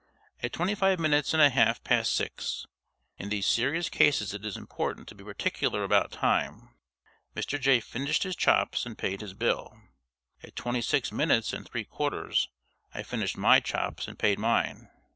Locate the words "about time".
5.83-6.71